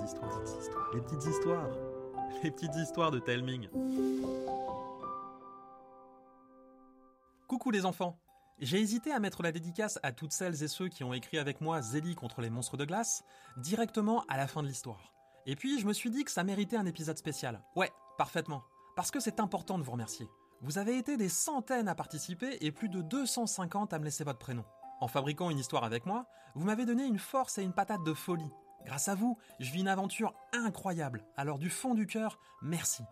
[0.00, 1.68] petites histoires, les petites histoires,
[2.42, 3.68] les petites histoires de Telming.
[7.46, 8.18] Coucou les enfants
[8.60, 11.60] J'ai hésité à mettre la dédicace à toutes celles et ceux qui ont écrit avec
[11.60, 13.24] moi Zélie contre les monstres de glace
[13.58, 15.12] directement à la fin de l'histoire.
[15.46, 17.60] Et puis je me suis dit que ça méritait un épisode spécial.
[17.76, 18.62] Ouais, parfaitement.
[18.96, 20.28] Parce que c'est important de vous remercier.
[20.62, 24.38] Vous avez été des centaines à participer et plus de 250 à me laisser votre
[24.38, 24.64] prénom.
[25.00, 28.12] En fabriquant une histoire avec moi, vous m'avez donné une force et une patate de
[28.12, 28.50] folie.
[28.86, 31.24] Grâce à vous, je vis une aventure incroyable.
[31.36, 33.02] Alors du fond du cœur, merci.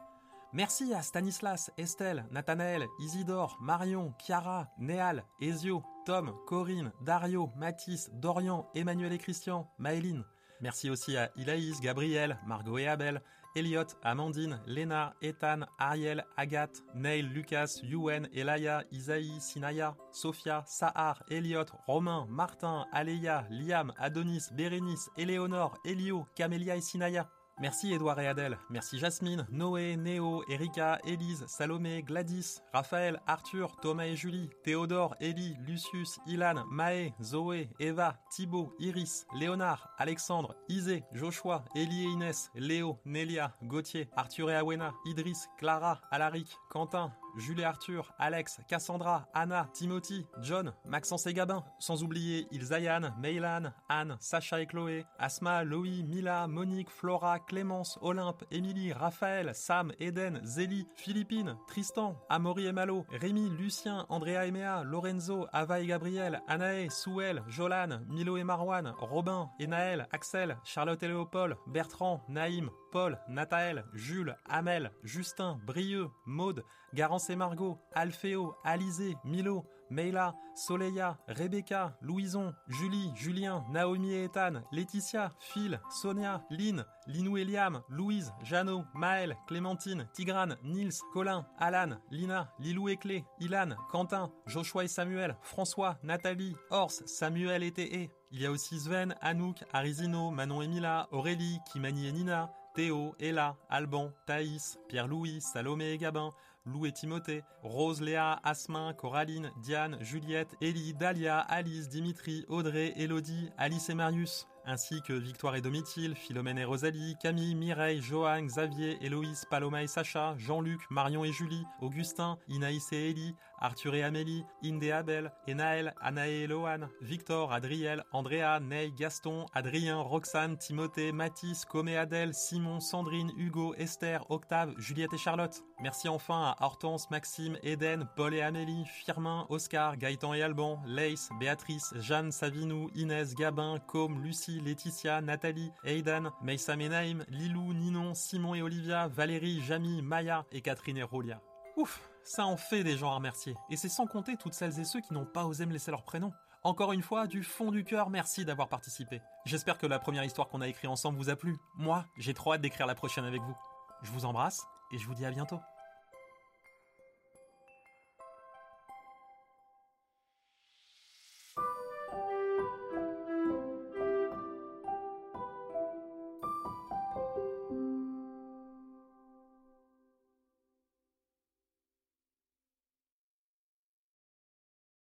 [0.54, 8.66] Merci à Stanislas, Estelle, Nathanaël, Isidore, Marion, Chiara, Néal, Ezio, Tom, Corinne, Dario, Mathis, Dorian,
[8.74, 10.24] Emmanuel et Christian, Maëline.
[10.62, 13.20] Merci aussi à Ilaïs, Gabriel, Margot et Abel,
[13.56, 21.66] Elliot, Amandine, Léna, Ethan, Ariel, Agathe, Neil, Lucas, Yuen, Elaya, Isaïe, Sinaya, Sophia, Sahar, Elliot,
[21.86, 27.28] Romain, Martin, Aleya, Liam, Adonis, Bérénice, Éléonore, Elio, Camélia et Sinaya.
[27.60, 34.06] Merci Edouard et Adèle, merci Jasmine, Noé, Néo, Erika, Élise, Salomé, Gladys, Raphaël, Arthur, Thomas
[34.06, 41.64] et Julie, Théodore, Élie, Lucius, Ilan, Maë, Zoé, Eva, Thibaut, Iris, Léonard, Alexandre, Isée, Joshua,
[41.74, 48.12] Élie et Inès, Léo, Nélia, Gauthier, Arthur et Awena, Idriss, Clara, Alaric, Quentin, Jules Arthur,
[48.18, 54.66] Alex, Cassandra, Anna, Timothy, John, Maxence et Gabin, sans oublier Ilzayan, Meylan, Anne, Sacha et
[54.66, 62.16] Chloé, Asma, Louis, Mila, Monique, Flora, Clémence, Olympe, Émilie, Raphaël, Sam, Eden, Zélie, Philippine, Tristan,
[62.28, 68.00] Amaury et Malo, Rémi, Lucien, Andrea et Méa, Lorenzo, Ava et Gabriel, Anaé, Souel, Jolan,
[68.08, 74.36] Milo et Marwan, Robin et Naël, Axel, Charlotte et Léopold, Bertrand, Naïm, Paul, Nathaël, Jules,
[74.48, 76.64] Amel, Justin, Brieux, Maude,
[76.94, 85.32] Garance Margot, Alféo, Alizé, Milo, Meila, Soleya, Rebecca, Louison, Julie, Julien, Naomi et Ethan, Laetitia,
[85.38, 92.52] Phil, Sonia, Lynn, Linou et Liam, Louise, Jeannot, Maël, Clémentine, Tigrane, Nils, Colin, Alan, Lina,
[92.58, 98.10] Lilou et Clé, Ilan, Quentin, Joshua et Samuel, François, Nathalie, Ors, Samuel et Théé.
[98.30, 103.14] Il y a aussi Sven, Anouk, Arizino, Manon et Mila, Aurélie, Kimani et Nina, Théo,
[103.18, 106.30] Ella, Alban, Thaïs, Pierre-Louis, Salomé et Gabin,
[106.68, 113.50] Lou et Timothée, Rose, Léa, Asmin, Coraline, Diane, Juliette, Élie, Dalia, Alice, Dimitri, Audrey, Elodie,
[113.56, 118.98] Alice et Marius ainsi que Victoire et Domitil, Philomène et Rosalie, Camille, Mireille, Johan, Xavier,
[119.00, 124.44] Héloïse, Paloma et Sacha, Jean-Luc, Marion et Julie, Augustin, Inaïs et Élie, Arthur et Amélie,
[124.64, 131.12] Inde et Abel, Enaël, Anaë et Lohan, Victor, Adriel, Andrea, Ney, Gaston, Adrien, Roxane, Timothée,
[131.12, 135.64] Mathis, Comé, Adèle, Simon, Sandrine, Hugo, Esther, Octave, Juliette et Charlotte.
[135.80, 141.30] Merci enfin à Hortense, Maxime, Eden, Paul et Amélie, Firmin, Oscar, Gaëtan et Alban, Lace,
[141.40, 144.20] Béatrice, Jeanne, Savinou, Inès, Gabin, Com,
[144.60, 150.96] Laetitia, Nathalie, Aidan, Meissa Menaim, Lilou, Ninon, Simon et Olivia, Valérie, Jamie, Maya et Catherine
[150.96, 151.40] et Rolia.
[151.76, 153.54] Ouf, ça en fait des gens à remercier.
[153.70, 156.04] Et c'est sans compter toutes celles et ceux qui n'ont pas osé me laisser leur
[156.04, 156.32] prénom.
[156.64, 159.20] Encore une fois, du fond du cœur, merci d'avoir participé.
[159.46, 161.56] J'espère que la première histoire qu'on a écrite ensemble vous a plu.
[161.76, 163.56] Moi, j'ai trop hâte d'écrire la prochaine avec vous.
[164.02, 165.60] Je vous embrasse et je vous dis à bientôt.